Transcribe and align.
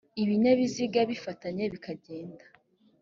ibinyabiziga 0.21 0.99
bifatanye 1.11 1.63
bikagenda 1.73 2.45